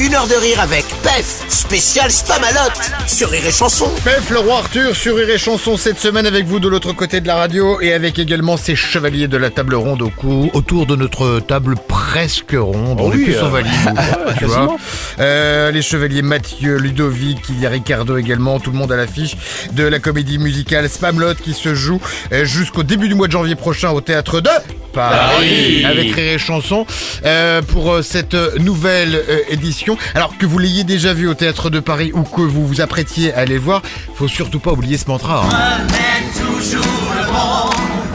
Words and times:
Une 0.00 0.14
heure 0.14 0.26
de 0.26 0.34
rire 0.34 0.58
avec 0.60 0.86
PEF, 1.02 1.44
spécial 1.50 2.10
Spamalot, 2.10 2.72
sur 3.06 3.28
Rire 3.28 3.44
et 3.46 3.52
Chanson. 3.52 3.84
Pef, 4.02 4.30
le 4.30 4.38
roi 4.38 4.60
Arthur 4.60 4.96
sur 4.96 5.16
Rire 5.16 5.28
et 5.28 5.36
Chanson 5.36 5.76
cette 5.76 5.98
semaine 5.98 6.24
avec 6.24 6.46
vous 6.46 6.58
de 6.58 6.68
l'autre 6.68 6.94
côté 6.94 7.20
de 7.20 7.26
la 7.26 7.34
radio 7.34 7.82
et 7.82 7.92
avec 7.92 8.18
également 8.18 8.56
ces 8.56 8.76
chevaliers 8.76 9.28
de 9.28 9.36
la 9.36 9.50
table 9.50 9.74
ronde 9.74 10.00
au 10.00 10.08
cou, 10.08 10.48
autour 10.54 10.86
de 10.86 10.96
notre 10.96 11.40
table 11.40 11.74
presque 11.86 12.56
ronde. 12.58 12.98
On 12.98 13.12
est 13.12 13.16
oui, 13.16 13.24
plus 13.24 13.36
euh, 13.36 13.46
au 13.46 13.50
valide, 13.50 14.00
tu 14.38 14.46
vois. 14.46 14.74
Euh, 15.18 15.70
les 15.70 15.82
chevaliers 15.82 16.22
Mathieu, 16.22 16.78
Ludovic, 16.78 17.40
il 17.50 17.60
y 17.60 17.66
a 17.66 17.68
Ricardo 17.68 18.16
également, 18.16 18.58
tout 18.58 18.70
le 18.70 18.78
monde 18.78 18.92
à 18.92 18.96
l'affiche 18.96 19.36
de 19.72 19.84
la 19.84 19.98
comédie 19.98 20.38
musicale 20.38 20.88
Spamlot 20.88 21.34
qui 21.34 21.52
se 21.52 21.74
joue 21.74 22.00
euh, 22.32 22.46
jusqu'au 22.46 22.84
début 22.84 23.08
du 23.08 23.14
mois 23.14 23.26
de 23.26 23.32
janvier 23.32 23.54
prochain 23.54 23.90
au 23.90 24.00
théâtre 24.00 24.40
de 24.40 24.48
Paris, 24.92 25.84
avec 25.84 26.14
Rire 26.14 26.32
et 26.34 26.38
Chanson 26.38 26.86
euh, 27.24 27.62
pour 27.62 27.92
euh, 27.92 28.02
cette 28.02 28.34
nouvelle 28.58 29.14
euh, 29.14 29.38
édition. 29.48 29.96
Alors 30.14 30.36
que 30.38 30.46
vous 30.46 30.58
l'ayez 30.58 30.84
déjà 30.84 31.12
vu 31.12 31.28
au 31.28 31.34
théâtre 31.34 31.70
de 31.70 31.80
Paris 31.80 32.10
ou 32.14 32.22
que 32.22 32.40
vous 32.40 32.66
vous 32.66 32.80
apprêtiez 32.80 33.32
à 33.34 33.40
aller 33.40 33.54
le 33.54 33.60
voir, 33.60 33.82
faut 34.14 34.28
surtout 34.28 34.60
pas 34.60 34.72
oublier 34.72 34.98
ce 34.98 35.06
mantra. 35.08 35.44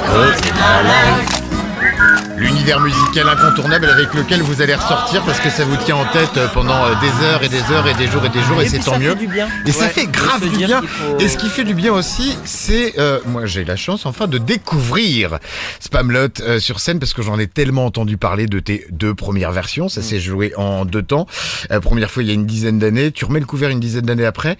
hein. 0.09 1.34
L'univers 2.37 2.79
musical 2.81 3.29
incontournable 3.29 3.85
avec 3.85 4.13
lequel 4.13 4.41
vous 4.41 4.61
allez 4.61 4.75
ressortir 4.75 5.23
parce 5.23 5.39
que 5.39 5.49
ça 5.49 5.63
vous 5.63 5.77
tient 5.77 5.95
en 5.95 6.05
tête 6.11 6.35
euh, 6.37 6.47
pendant 6.53 6.83
euh, 6.83 6.93
des 6.99 7.25
heures 7.25 7.43
et 7.43 7.47
des 7.49 7.61
heures 7.71 7.87
et 7.87 7.93
des 7.93 8.07
jours 8.07 8.25
et 8.25 8.29
des 8.29 8.41
jours 8.41 8.61
et, 8.61 8.67
c'est 8.67 8.79
tant 8.79 8.93
ça 8.93 8.99
mieux. 8.99 9.11
fait 9.11 9.15
du 9.19 9.27
bien. 9.27 9.47
Et 9.65 9.71
ça 9.71 9.87
fait 9.87 10.05
grave 10.07 10.41
du 10.49 10.57
bien. 10.57 10.81
faut- 10.81 11.17
Et 11.19 11.29
ce 11.29 11.37
qui 11.37 11.47
fait 11.47 11.63
du 11.63 11.73
bien 11.73 11.93
aussi, 11.93 12.37
c'est 12.43 12.99
euh, 12.99 13.19
moi 13.25 13.45
j'ai 13.45 13.63
la 13.63 13.77
chance 13.77 14.05
enfin 14.05 14.27
de 14.27 14.37
découvrir 14.37 15.39
Spamlot 15.79 16.41
euh, 16.41 16.59
sur 16.59 16.79
scène 16.81 16.99
parce 16.99 17.13
que 17.13 17.21
j'en 17.21 17.39
ai 17.39 17.47
tellement 17.47 17.85
entendu 17.85 18.17
parler 18.17 18.47
de 18.47 18.59
tes 18.59 18.85
deux 18.91 19.15
premières 19.15 19.51
versions. 19.53 19.85
Mm. 19.85 19.89
Ça 19.89 20.01
s'est 20.01 20.19
joué 20.19 20.53
en 20.57 20.83
deux 20.83 21.03
temps. 21.03 21.27
Euh, 21.71 21.79
première 21.79 22.11
fois 22.11 22.21
il 22.23 22.27
y 22.27 22.31
a 22.31 22.35
une 22.35 22.45
dizaine 22.45 22.79
d'années. 22.79 23.11
Tu 23.11 23.23
remets 23.25 23.39
le 23.39 23.45
couvert 23.45 23.69
une 23.69 23.79
dizaine 23.79 24.05
d'années 24.05 24.25
après. 24.25 24.57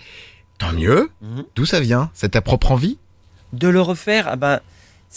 Tant 0.59 0.71
mieux. 0.71 1.09
Mhm. 1.21 1.43
D'où 1.55 1.65
ça 1.65 1.81
vient? 1.81 2.09
C'est 2.13 2.29
ta 2.29 2.41
propre 2.41 2.71
envie? 2.71 2.97
De 3.51 3.67
le 3.67 3.81
refaire, 3.81 4.27
ah 4.31 4.35
ben, 4.37 4.59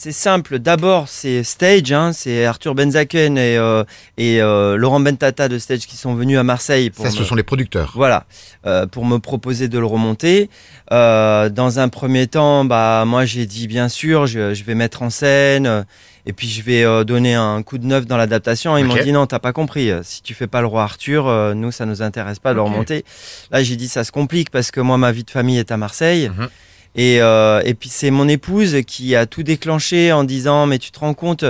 c'est 0.00 0.12
simple. 0.12 0.60
D'abord, 0.60 1.08
c'est 1.08 1.42
Stage, 1.42 1.90
hein, 1.90 2.12
c'est 2.12 2.44
Arthur 2.44 2.76
Benzaken 2.76 3.36
et, 3.36 3.56
euh, 3.58 3.82
et 4.16 4.40
euh, 4.40 4.76
Laurent 4.76 5.00
Bentata 5.00 5.48
de 5.48 5.58
Stage 5.58 5.86
qui 5.88 5.96
sont 5.96 6.14
venus 6.14 6.38
à 6.38 6.44
Marseille 6.44 6.90
pour 6.90 7.04
Ça, 7.04 7.10
me- 7.10 7.16
ce 7.16 7.24
sont 7.24 7.34
les 7.34 7.42
producteurs. 7.42 7.92
Voilà, 7.96 8.24
euh, 8.64 8.86
pour 8.86 9.04
me 9.04 9.18
proposer 9.18 9.66
de 9.66 9.76
le 9.76 9.86
remonter. 9.86 10.50
Dans 10.90 11.78
un 11.80 11.88
premier 11.88 12.28
temps, 12.28 12.64
bah 12.64 13.02
moi 13.06 13.24
j'ai 13.24 13.46
dit 13.46 13.66
bien 13.66 13.88
sûr, 13.88 14.26
je, 14.28 14.54
je 14.54 14.62
vais 14.64 14.74
mettre 14.76 15.02
en 15.02 15.10
scène 15.10 15.84
et 16.26 16.32
puis 16.32 16.48
je 16.48 16.62
vais 16.62 17.04
donner 17.04 17.34
un 17.34 17.62
coup 17.64 17.78
de 17.78 17.86
neuf 17.86 18.06
dans 18.06 18.16
l'adaptation. 18.16 18.76
Ils 18.78 18.84
m'ont 18.84 18.94
dit 19.02 19.12
non, 19.12 19.26
t'as 19.26 19.38
pas 19.40 19.52
compris. 19.52 19.90
Si 20.04 20.22
tu 20.22 20.34
fais 20.34 20.46
pas 20.46 20.60
le 20.60 20.66
roi 20.68 20.84
Arthur, 20.84 21.54
nous 21.56 21.72
ça 21.72 21.86
nous 21.86 22.02
intéresse 22.02 22.38
pas 22.38 22.50
de 22.50 22.54
le 22.56 22.62
remonter. 22.62 23.04
Là 23.50 23.62
j'ai 23.64 23.74
dit 23.76 23.88
ça 23.88 24.04
se 24.04 24.12
complique 24.12 24.50
parce 24.50 24.70
que 24.70 24.80
moi 24.80 24.96
ma 24.96 25.10
vie 25.10 25.24
de 25.24 25.30
famille 25.30 25.58
est 25.58 25.72
à 25.72 25.76
Marseille. 25.76 26.28
Mhm. 26.28 26.48
Et, 26.94 27.20
euh, 27.20 27.60
et 27.64 27.74
puis 27.74 27.88
c'est 27.88 28.10
mon 28.10 28.28
épouse 28.28 28.78
qui 28.86 29.14
a 29.14 29.26
tout 29.26 29.42
déclenché 29.42 30.12
en 30.12 30.24
disant 30.24 30.66
mais 30.66 30.78
tu 30.78 30.90
te 30.90 30.98
rends 30.98 31.14
compte 31.14 31.44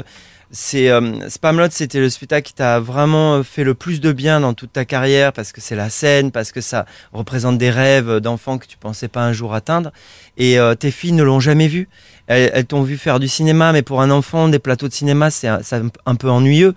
c'est 0.51 0.89
euh, 0.89 1.29
Spamlot 1.29 1.69
c'était 1.71 2.01
le 2.01 2.09
spectacle 2.09 2.47
qui 2.47 2.55
t'a 2.55 2.81
vraiment 2.81 3.43
fait 3.43 3.65
le 3.65 3.75
plus 3.75 4.01
de 4.01 4.13
bien 4.13 4.41
dans 4.41 4.55
toute 4.55 4.73
ta 4.73 4.85
carrière 4.85 5.33
parce 5.33 5.53
que 5.53 5.61
c'est 5.61 5.77
la 5.77 5.91
scène 5.91 6.31
parce 6.31 6.53
que 6.53 6.61
ça 6.61 6.87
représente 7.13 7.59
des 7.59 7.71
rêves 7.71 8.21
d'enfants 8.21 8.57
que 8.57 8.67
tu 8.67 8.79
pensais 8.79 9.09
pas 9.09 9.23
un 9.23 9.33
jour 9.33 9.55
atteindre. 9.55 9.93
Et 10.39 10.59
euh, 10.59 10.75
tes 10.75 10.91
filles 10.91 11.13
ne 11.13 11.23
l'ont 11.23 11.41
jamais 11.41 11.69
vu. 11.69 11.89
Elles, 12.29 12.65
t'ont 12.65 12.83
vu 12.83 12.97
faire 12.97 13.21
du 13.21 13.29
cinéma 13.29 13.73
mais 13.73 13.83
pour 13.83 14.01
un 14.01 14.11
enfant 14.11 14.49
des 14.49 14.59
plateaux 14.59 14.89
de 14.89 14.93
cinéma 14.93 15.31
c'est 15.31 15.49
un 15.49 16.15
peu 16.15 16.31
ennuyeux 16.31 16.75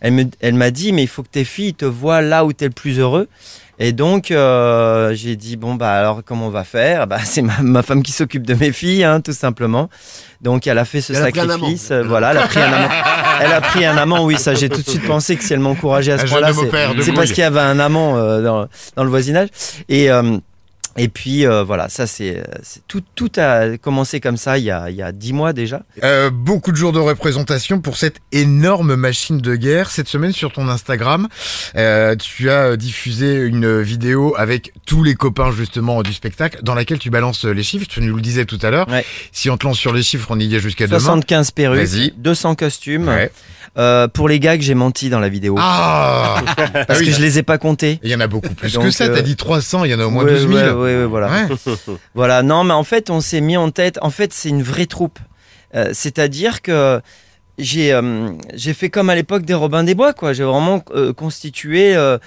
elle 0.00 0.12
me 0.12 0.24
elle 0.40 0.54
m'a 0.54 0.70
dit 0.70 0.92
mais 0.92 1.02
il 1.02 1.08
faut 1.08 1.22
que 1.22 1.28
tes 1.28 1.44
filles 1.44 1.74
te 1.74 1.84
voient 1.84 2.22
là 2.22 2.44
où 2.44 2.52
t'es 2.52 2.66
le 2.66 2.70
plus 2.72 2.98
heureux. 2.98 3.28
Et 3.78 3.92
donc 3.92 4.30
euh, 4.30 5.12
j'ai 5.14 5.36
dit 5.36 5.56
bon 5.56 5.74
bah 5.74 5.92
alors 5.92 6.22
comment 6.24 6.46
on 6.46 6.50
va 6.50 6.64
faire? 6.64 7.06
Bah 7.06 7.18
c'est 7.24 7.42
ma, 7.42 7.60
ma 7.60 7.82
femme 7.82 8.02
qui 8.02 8.12
s'occupe 8.12 8.46
de 8.46 8.54
mes 8.54 8.72
filles 8.72 9.04
hein, 9.04 9.20
tout 9.20 9.32
simplement. 9.34 9.90
Donc 10.40 10.66
elle 10.66 10.78
a 10.78 10.84
fait 10.84 11.00
ce 11.00 11.12
Elle 11.12 11.22
sacrifice 11.34 11.90
euh, 11.90 12.02
voilà 12.02 12.30
elle 12.30 12.38
a 12.38 12.46
pris 12.46 12.60
un 12.60 12.72
amant. 12.72 12.88
Elle 13.42 13.52
a 13.52 13.60
pris 13.60 13.84
un 13.84 13.96
amant 13.98 14.24
oui 14.24 14.38
ça 14.38 14.54
j'ai 14.54 14.70
tout 14.70 14.80
de 14.80 14.88
suite 14.88 15.06
pensé 15.06 15.36
que 15.36 15.44
si 15.44 15.52
elle 15.52 15.60
m'encourageait 15.60 16.12
à 16.12 16.18
ce 16.18 16.24
point-là 16.24 16.52
c'est 17.02 17.12
parce 17.12 17.32
qu'il 17.32 17.42
y 17.42 17.42
avait 17.42 17.60
un 17.60 17.78
amant 17.78 18.16
euh, 18.16 18.40
dans, 18.40 18.66
dans 18.96 19.04
le 19.04 19.10
voisinage. 19.10 19.48
Et 19.90 20.08
et 20.96 21.08
puis 21.08 21.46
euh, 21.46 21.62
voilà 21.62 21.88
ça 21.88 22.06
c'est 22.06 22.42
c'est- 22.62 22.80
tout 22.88 23.02
tout 23.14 23.30
a 23.36 23.76
commencé 23.78 24.20
comme 24.20 24.36
ça 24.36 24.58
il 24.58 24.64
y 24.64 24.70
a 24.70 24.90
il 24.90 24.96
y 24.96 25.02
a 25.02 25.12
dix 25.12 25.32
mois 25.32 25.52
déjà 25.52 25.82
Euh, 26.02 26.30
beaucoup 26.30 26.72
de 26.72 26.76
jours 26.76 26.92
de 26.92 26.98
représentation 26.98 27.80
pour 27.80 27.96
cette 27.96 28.16
énorme 28.32 28.96
machine 28.96 29.38
de 29.38 29.56
guerre. 29.56 29.90
Cette 29.90 30.08
semaine 30.08 30.32
sur 30.32 30.52
ton 30.52 30.68
Instagram, 30.68 31.28
euh, 31.76 32.14
tu 32.16 32.50
as 32.50 32.76
diffusé 32.76 33.36
une 33.36 33.80
vidéo 33.80 34.34
avec 34.36 34.72
tous 34.86 35.02
les 35.02 35.14
copains 35.14 35.50
justement 35.52 36.02
du 36.02 36.12
spectacle 36.12 36.58
dans 36.62 36.74
laquelle 36.74 36.98
tu 36.98 37.10
balances 37.10 37.44
les 37.44 37.62
chiffres. 37.62 37.86
Tu 37.88 38.00
nous 38.00 38.14
le 38.16 38.22
disais 38.22 38.44
tout 38.44 38.58
à 38.62 38.70
l'heure. 38.70 38.88
Ouais. 38.88 39.04
Si 39.32 39.50
on 39.50 39.56
te 39.56 39.66
lance 39.66 39.78
sur 39.78 39.92
les 39.92 40.02
chiffres, 40.02 40.26
on 40.30 40.38
y 40.38 40.54
est 40.54 40.60
jusqu'à 40.60 40.86
demain. 40.86 40.98
75 40.98 41.50
perruques 41.50 41.78
Vas-y. 41.86 42.12
200 42.16 42.54
costumes 42.54 43.08
Ouais. 43.08 43.30
Euh, 43.78 44.08
pour 44.08 44.26
les 44.26 44.40
gags 44.40 44.62
j'ai 44.62 44.74
menti 44.74 45.10
dans 45.10 45.18
la 45.20 45.28
vidéo 45.28 45.56
Ah, 45.58 46.36
Ah 46.56 46.84
parce 46.86 47.00
oui. 47.00 47.06
que 47.06 47.12
je 47.12 47.20
les 47.20 47.38
ai 47.38 47.42
pas 47.42 47.58
comptés 47.58 48.00
Il 48.02 48.10
y 48.10 48.14
en 48.14 48.20
a 48.20 48.26
beaucoup 48.26 48.54
plus 48.54 48.72
Donc, 48.72 48.84
que 48.84 48.90
ça. 48.90 49.04
euh, 49.04 49.14
T'as 49.14 49.20
dit 49.20 49.36
300, 49.36 49.84
il 49.84 49.90
y 49.90 49.94
en 49.94 50.00
a 50.00 50.06
au 50.06 50.10
moins 50.10 50.24
Ouais, 50.24 50.32
12 50.32 50.48
000. 50.48 50.78
Ouais, 50.86 50.96
ouais, 51.00 51.06
voilà. 51.06 51.28
Ouais. 51.48 51.56
Voilà, 52.14 52.42
non, 52.42 52.64
mais 52.64 52.74
en 52.74 52.84
fait, 52.84 53.10
on 53.10 53.20
s'est 53.20 53.40
mis 53.40 53.56
en 53.56 53.70
tête. 53.70 53.98
En 54.02 54.10
fait, 54.10 54.32
c'est 54.32 54.48
une 54.48 54.62
vraie 54.62 54.86
troupe. 54.86 55.18
Euh, 55.74 55.90
C'est-à-dire 55.92 56.62
que 56.62 57.00
j'ai 57.58 57.92
euh, 57.92 58.30
j'ai 58.54 58.74
fait 58.74 58.90
comme 58.90 59.08
à 59.10 59.14
l'époque 59.14 59.44
des 59.44 59.54
Robins 59.54 59.82
des 59.84 59.94
Bois, 59.94 60.12
quoi. 60.12 60.32
J'ai 60.32 60.44
vraiment 60.44 60.82
euh, 60.94 61.12
constitué. 61.12 61.94
euh, 61.96 62.18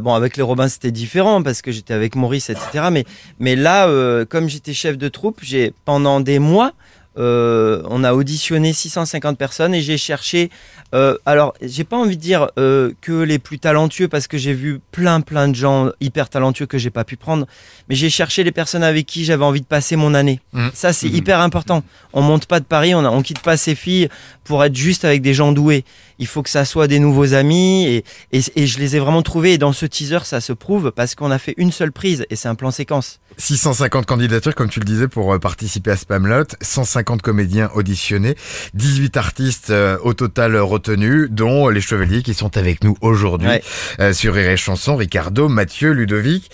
bon, 0.00 0.14
avec 0.14 0.36
les 0.36 0.42
Robins, 0.42 0.68
c'était 0.68 0.90
différent 0.90 1.42
parce 1.42 1.62
que 1.62 1.70
j'étais 1.72 1.94
avec 1.94 2.16
Maurice, 2.16 2.50
etc. 2.50 2.88
Mais 2.90 3.04
mais 3.38 3.54
là, 3.56 3.86
comme 4.26 4.48
j'étais 4.48 4.72
chef 4.72 4.96
de 4.98 5.08
troupe, 5.08 5.40
j'ai 5.42 5.72
pendant 5.84 6.20
des 6.20 6.38
mois. 6.38 6.72
Euh, 7.18 7.82
on 7.90 8.04
a 8.04 8.14
auditionné 8.14 8.72
650 8.72 9.36
personnes 9.36 9.74
et 9.74 9.82
j'ai 9.82 9.98
cherché. 9.98 10.50
euh, 10.94 11.18
alors, 11.26 11.54
j'ai 11.60 11.84
pas 11.84 11.96
envie 11.96 12.16
de 12.16 12.22
dire 12.22 12.48
euh, 12.58 12.92
que 13.00 13.12
les 13.12 13.38
plus 13.38 13.58
talentueux 13.58 14.08
parce 14.08 14.26
que 14.26 14.38
j'ai 14.38 14.54
vu 14.54 14.80
plein 14.92 15.20
plein 15.20 15.48
de 15.48 15.54
gens 15.54 15.90
hyper 16.00 16.28
talentueux 16.28 16.66
que 16.66 16.78
j'ai 16.78 16.90
pas 16.90 17.04
pu 17.04 17.16
prendre 17.16 17.46
mais 17.88 17.94
j'ai 17.94 18.10
cherché 18.10 18.44
les 18.44 18.52
personnes 18.52 18.82
avec 18.82 19.06
qui 19.06 19.24
j'avais 19.24 19.44
envie 19.44 19.60
de 19.60 19.66
passer 19.66 19.96
mon 19.96 20.14
année. 20.14 20.40
Mhm. 20.52 20.70
Ça, 20.74 20.92
c'est 20.92 21.08
hyper 21.08 21.40
important. 21.40 21.82
On 22.12 22.22
monte 22.22 22.46
pas 22.46 22.60
de 22.60 22.64
Paris, 22.64 22.94
on, 22.94 23.04
a, 23.04 23.10
on 23.10 23.22
quitte 23.22 23.40
pas 23.40 23.56
ses 23.56 23.74
filles 23.74 24.08
pour 24.44 24.64
être 24.64 24.74
juste 24.76 25.04
avec 25.04 25.22
des 25.22 25.34
gens 25.34 25.52
doués. 25.52 25.84
Il 26.18 26.26
faut 26.26 26.42
que 26.42 26.50
ça 26.50 26.64
soit 26.64 26.86
des 26.88 26.98
nouveaux 26.98 27.34
amis 27.34 27.84
et, 27.86 28.04
et, 28.32 28.40
et 28.56 28.66
je 28.66 28.78
les 28.78 28.96
ai 28.96 28.98
vraiment 28.98 29.22
trouvés. 29.22 29.54
Et 29.54 29.58
dans 29.58 29.72
ce 29.72 29.86
teaser, 29.86 30.20
ça 30.24 30.40
se 30.40 30.52
prouve 30.52 30.92
parce 30.92 31.14
qu'on 31.14 31.30
a 31.30 31.38
fait 31.38 31.54
une 31.56 31.72
seule 31.72 31.92
prise 31.92 32.24
et 32.30 32.36
c'est 32.36 32.48
un 32.48 32.54
plan 32.54 32.70
séquence. 32.70 33.18
650 33.38 34.06
candidatures, 34.06 34.54
comme 34.54 34.68
tu 34.68 34.78
le 34.78 34.84
disais, 34.84 35.08
pour 35.08 35.38
participer 35.40 35.90
à 35.90 35.96
Spamlot. 35.96 36.44
150 36.60 37.01
comédiens 37.04 37.70
auditionnés. 37.74 38.36
18 38.74 39.16
artistes 39.16 39.70
euh, 39.70 39.98
au 40.02 40.14
total 40.14 40.56
retenus, 40.56 41.28
dont 41.30 41.68
les 41.68 41.80
chevaliers 41.80 42.22
qui 42.22 42.34
sont 42.34 42.56
avec 42.56 42.84
nous 42.84 42.96
aujourd'hui 43.00 43.48
Ouais. 43.48 43.62
euh, 44.00 44.12
sur 44.12 44.34
Rire 44.34 44.50
et 44.50 44.56
Chanson. 44.56 44.96
Ricardo, 44.96 45.48
Mathieu, 45.48 45.92
Ludovic. 45.92 46.50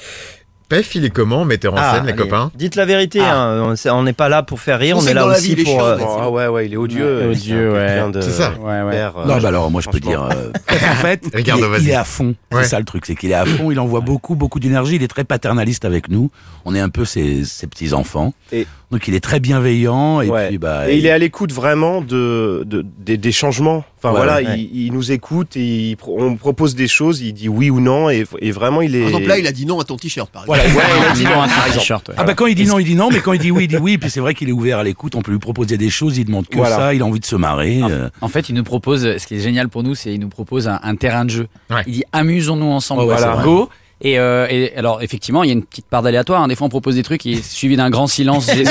Pef, 0.69 0.95
il 0.97 1.05
est 1.07 1.11
comment, 1.11 1.47
metteur 1.47 1.73
en 1.73 1.77
scène, 1.79 2.05
les 2.05 2.13
allez, 2.13 2.19
copains? 2.23 2.51
Dites 2.55 2.75
la 2.77 2.85
vérité, 2.85 3.21
Ah. 3.23 3.63
hein, 3.65 3.75
on 3.91 4.03
n'est 4.03 4.13
pas 4.13 4.29
là 4.29 4.43
pour 4.43 4.61
faire 4.61 4.79
rire, 4.79 4.99
On 4.99 5.07
est 5.07 5.15
là 5.15 5.27
aussi 5.27 5.55
vie, 5.55 5.65
pour. 5.65 5.83
euh, 5.83 5.97
Ah 6.21 6.29
ouais, 6.31 6.47
ouais, 6.49 6.67
il 6.67 6.75
est 6.75 6.77
odieux. 6.77 7.21
Ouais, 7.29 7.35
C'est 7.35 7.41
odieux, 7.53 7.73
ouais. 7.73 8.11
de- 8.13 8.21
C'est 8.21 8.33
ça. 8.33 8.53
Ouais, 8.61 8.83
ouais. 8.83 8.97
Euh, 8.97 9.09
Non, 9.27 9.39
bah 9.41 9.49
alors 9.49 9.71
moi 9.71 9.81
je 9.81 9.89
peux 9.89 9.99
dire. 10.01 10.23
euh, 10.25 10.51
en 10.71 10.95
fait, 10.97 11.23
il 11.39 11.49
est, 11.49 11.53
vas-y. 11.53 11.83
il 11.85 11.91
est 11.91 11.95
à 11.95 12.05
fond. 12.05 12.35
Ouais. 12.53 12.65
C'est 12.65 12.69
ça 12.71 12.79
le 12.79 12.85
truc, 12.85 13.07
c'est 13.07 13.15
qu'il 13.15 13.31
est 13.31 13.35
à 13.35 13.47
fond. 13.47 13.71
Il 13.71 13.81
envoie 13.81 14.01
beaucoup, 14.01 14.35
beaucoup 14.35 14.61
d'énergie. 14.61 14.97
Il 14.97 15.03
est 15.03 15.09
très 15.09 15.25
paternaliste 15.25 15.87
avec 15.87 16.11
nous. 16.11 16.31
On 16.67 16.75
est 16.75 16.81
un 16.81 16.91
peu 16.91 17.07
ses, 17.07 17.45
ses 17.45 17.67
petits 17.67 17.95
enfants. 17.95 18.35
Et- 18.53 18.67
Donc 18.91 19.09
il 19.09 19.15
est 19.15 19.21
très 19.21 19.41
bienveillant. 19.41 20.21
Et 20.21 20.29
Ouais. 20.29 20.49
puis 20.49 20.59
bah. 20.59 20.91
Et 20.91 20.99
il 20.99 21.07
est 21.07 21.11
à 21.11 21.19
l'écoute 21.19 21.53
vraiment 21.53 22.03
de, 22.03 22.63
de- 22.67 22.85
des, 22.99 23.17
des 23.17 23.33
changements. 23.33 23.85
Enfin 23.99 24.11
Ouais, 24.11 24.17
voilà, 24.17 24.37
ouais. 24.37 24.59
Il, 24.61 24.87
il 24.87 24.93
nous 24.93 25.11
écoute 25.13 25.57
et 25.57 25.91
il 25.91 25.97
on 26.07 26.37
propose 26.37 26.75
des 26.75 26.87
choses, 26.89 27.21
il 27.21 27.33
dit 27.33 27.49
oui 27.49 27.69
ou 27.71 27.81
non 27.81 28.09
et, 28.11 28.25
et 28.41 28.51
vraiment 28.53 28.81
il 28.81 28.95
est. 28.95 29.01
Par 29.01 29.09
exemple, 29.09 29.27
là, 29.27 29.39
il 29.39 29.47
a 29.47 29.53
dit 29.53 29.67
non 29.67 29.81
à 29.81 29.85
ton 29.85 29.97
t-shirt, 29.97 30.31
par 30.31 30.43
exemple. 30.45 30.61
Voilà. 30.73 30.89
Ouais, 30.89 31.01
il 31.01 31.07
a 31.07 31.13
dit 31.15 31.25
non, 31.25 31.31
par 31.31 31.45
exemple. 31.67 31.73
t-shirt. 31.81 32.09
ouais. 32.09 32.15
Ah 32.17 32.25
bah 32.25 32.35
quand 32.35 32.47
il 32.47 32.55
dit 32.55 32.67
non, 32.67 32.79
il 32.79 32.85
dit 32.85 32.95
non, 32.95 33.11
mais 33.11 33.21
quand 33.21 33.33
il 33.33 33.41
dit 33.41 33.51
oui, 33.51 33.65
il 33.65 33.69
dit 33.69 33.77
oui. 33.77 33.99
Puis 33.99 34.09
c'est 34.11 34.21
vrai 34.21 34.35
qu'il 34.35 34.49
est 34.49 34.53
ouvert 34.53 34.79
à 34.79 34.85
l'écoute. 34.85 35.15
On 35.17 35.23
peut 35.23 35.33
lui 35.33 35.39
proposer 35.39 35.77
des 35.77 35.91
choses. 35.91 36.17
Il 36.19 36.25
demande 36.27 36.47
que 36.49 36.57
Voilà. 36.57 36.77
ça. 36.77 36.95
Il 36.95 37.03
a 37.03 37.05
envie 37.07 37.21
de 37.21 37.25
se 37.27 37.37
marrer. 37.37 37.81
euh. 37.83 38.09
En 38.21 38.29
fait, 38.29 38.49
il 38.49 38.55
nous 38.55 38.65
propose, 38.65 39.17
ce 39.19 39.27
qui 39.27 39.35
est 39.35 39.41
génial 39.41 39.69
pour 39.69 39.83
nous, 39.83 39.95
c'est 39.95 40.13
il 40.15 40.21
nous 40.21 40.29
propose 40.29 40.69
un, 40.69 40.79
un 40.83 40.95
terrain 40.97 41.25
de 41.25 41.31
jeu. 41.31 41.49
Ouais. 41.71 41.83
Il 41.87 41.93
dit 41.95 42.05
amusons-nous 42.13 42.67
ensemble, 42.67 43.03
ouais, 43.03 43.07
voilà, 43.17 43.43
go. 43.43 43.69
Et, 44.01 44.19
euh, 44.19 44.47
et 44.49 44.77
alors 44.77 45.03
effectivement, 45.03 45.43
il 45.43 45.49
y 45.49 45.51
a 45.51 45.55
une 45.55 45.65
petite 45.65 45.87
part 45.87 46.03
d'aléatoire. 46.03 46.43
hein. 46.43 46.49
Des 46.49 46.55
fois, 46.55 46.67
on 46.67 46.71
propose 46.71 46.95
des 46.95 47.03
trucs 47.03 47.21
qui 47.21 47.33
est 47.35 47.43
suivi 47.45 47.77
d'un 47.77 47.91
grand 47.91 48.07
silence 48.07 48.47
de 48.47 48.63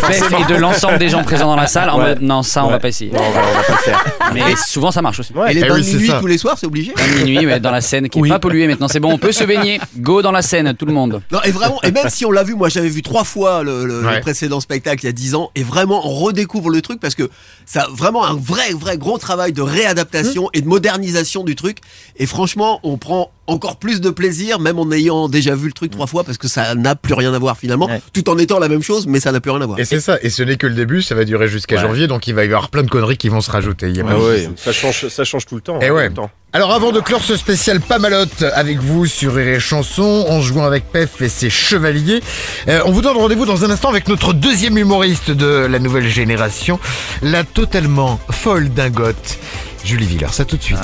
Pef 0.00 0.32
et 0.40 0.52
de 0.52 0.56
l'ensemble 0.58 0.98
des 0.98 1.08
gens 1.08 1.22
présents 1.22 1.46
dans 1.48 1.56
la 1.56 1.66
salle. 1.66 1.90
En 1.90 1.98
Ouais. 1.98 2.08
mode, 2.10 2.22
non, 2.22 2.42
ça, 2.42 2.62
on 2.64 2.66
Ouais. 2.68 2.72
va 2.74 2.78
pas 2.78 2.88
essayer. 2.88 3.10
Non, 3.10 3.20
on 3.20 3.30
va, 3.32 3.40
on 3.40 3.54
va 3.56 3.62
pas 3.62 3.72
le 3.72 3.78
faire. 3.78 4.04
Mais 4.34 4.42
souvent, 4.56 4.90
ça 4.92 5.02
marche 5.02 5.20
aussi. 5.20 5.32
Ouais. 5.32 5.50
Et 5.50 5.54
les 5.54 5.62
Eh 5.64 5.68
bains 5.68 5.74
oui, 5.74 5.82
de 5.92 5.96
minuit 5.96 6.12
tous 6.20 6.26
les 6.26 6.38
soirs, 6.38 6.56
c'est 6.58 6.66
obligé 6.66 6.92
À 6.96 7.06
minuit, 7.24 7.44
mais 7.46 7.58
dans 7.58 7.70
la 7.72 7.80
scène 7.80 8.08
qui 8.08 8.18
est 8.20 8.28
pas 8.28 8.38
polluée 8.38 8.66
maintenant. 8.68 8.86
C'est 8.88 9.00
bon, 9.00 9.12
on 9.12 9.18
peut 9.18 9.32
se 9.32 9.44
baigner. 9.44 9.80
Go 9.98 10.22
dans 10.22 10.30
la 10.32 10.42
scène, 10.42 10.74
tout 10.74 10.86
le 10.86 10.92
monde. 10.92 11.20
Non, 11.32 11.40
et 11.42 11.50
vraiment, 11.50 11.80
et 11.82 11.90
même 11.90 12.08
si 12.08 12.24
on 12.24 12.30
l'a 12.30 12.44
vu, 12.44 12.54
moi 12.54 12.68
j'avais 12.68 12.88
vu 12.88 13.02
trois 13.02 13.24
fois 13.24 13.62
le, 13.64 13.84
le- 13.84 14.00
le 14.02 14.06
Ouais. 14.06 14.20
précédent 14.20 14.60
spectacle 14.60 15.02
il 15.04 15.06
y 15.06 15.08
a 15.08 15.12
10 15.12 15.34
ans, 15.34 15.50
et 15.56 15.62
vraiment 15.62 16.06
on 16.06 16.10
redécouvre 16.14 16.70
le 16.70 16.80
truc 16.80 17.00
parce 17.00 17.14
que 17.14 17.28
ça 17.66 17.82
a 17.82 17.88
vraiment 17.88 18.24
un 18.24 18.34
vrai, 18.34 18.72
vrai 18.72 18.98
gros 18.98 19.18
travail 19.18 19.52
de 19.52 19.62
réadaptation 19.62 20.48
et 20.52 20.60
de 20.60 20.68
modernisation 20.68 21.42
du 21.44 21.56
truc. 21.56 21.78
Et 22.16 22.26
franchement, 22.26 22.80
on 22.84 22.96
prend 22.98 23.30
encore 23.50 23.76
plus 23.76 24.00
de 24.00 24.10
plaisir, 24.10 24.58
même 24.60 24.78
en 24.78 24.90
ayant 24.92 25.28
déjà 25.28 25.54
vu 25.54 25.66
le 25.66 25.72
truc 25.72 25.90
trois 25.90 26.06
fois, 26.06 26.24
parce 26.24 26.38
que 26.38 26.48
ça 26.48 26.74
n'a 26.74 26.94
plus 26.94 27.14
rien 27.14 27.34
à 27.34 27.38
voir 27.38 27.56
finalement, 27.58 27.86
Ouais. 27.86 28.00
tout 28.12 28.28
en 28.30 28.38
étant 28.38 28.58
la 28.58 28.68
même 28.68 28.82
chose, 28.82 29.06
mais 29.06 29.20
ça 29.20 29.32
n'a 29.32 29.40
plus 29.40 29.50
rien 29.50 29.60
à 29.62 29.66
voir. 29.66 29.78
Et 29.78 29.84
c'est 29.84 30.00
ça, 30.00 30.18
et 30.22 30.30
ce 30.30 30.42
n'est 30.42 30.56
que 30.56 30.66
le 30.66 30.74
début, 30.74 31.02
ça 31.02 31.14
va 31.14 31.24
durer 31.24 31.48
jusqu'à 31.48 31.76
Ouais. 31.76 31.82
janvier, 31.82 32.06
donc 32.06 32.26
il 32.26 32.34
va 32.34 32.42
y 32.42 32.46
avoir 32.46 32.68
plein 32.70 32.82
de 32.82 32.90
conneries 32.90 33.16
qui 33.16 33.28
vont 33.28 33.40
se 33.40 33.50
rajouter. 33.50 33.88
il 33.88 33.96
y 33.96 34.00
a 34.00 34.04
pas 34.04 34.12
Ah 34.14 34.18
ouais, 34.18 34.48
ça 34.56 34.72
change, 34.72 35.08
ça 35.08 35.24
change 35.24 35.46
tout 35.46 35.54
le 35.56 35.60
temps. 35.60 35.78
Eh 35.82 35.86
hein, 35.86 35.92
ouais. 35.92 36.04
tout 36.06 36.10
le 36.10 36.16
temps. 36.16 36.30
Alors 36.52 36.72
avant 36.72 36.90
de 36.90 36.98
clore 36.98 37.22
ce 37.22 37.36
spécial 37.36 37.80
Pamalote 37.80 38.42
avec 38.54 38.78
vous 38.78 39.06
sur 39.06 39.34
Rire 39.36 39.54
et 39.54 39.60
Chanson, 39.60 40.26
en 40.28 40.40
jouant 40.40 40.64
avec 40.64 40.90
Pef 40.90 41.20
et 41.22 41.28
ses 41.28 41.48
chevaliers, 41.48 42.20
euh, 42.66 42.80
on 42.86 42.90
vous 42.90 43.02
donne 43.02 43.16
rendez-vous 43.16 43.46
dans 43.46 43.64
un 43.64 43.70
instant 43.70 43.88
avec 43.88 44.08
notre 44.08 44.32
deuxième 44.32 44.76
humoriste 44.76 45.30
de 45.30 45.46
la 45.70 45.78
nouvelle 45.78 46.08
génération, 46.08 46.80
la 47.22 47.44
totalement 47.44 48.18
folle 48.32 48.68
dingote, 48.70 49.38
Julie 49.84 50.06
Villers. 50.06 50.32
Ça 50.32 50.44
tout 50.44 50.56
de 50.56 50.62
suite. 50.62 50.78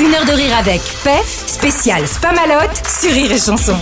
Une 0.00 0.14
heure 0.14 0.24
de 0.24 0.32
rire 0.32 0.56
avec 0.58 0.80
PEF, 1.04 1.44
spécial 1.46 2.06
Spamalot 2.06 2.70
sur 2.86 3.12
Rire 3.12 3.32
et 3.32 3.38
Chanson. 3.38 3.76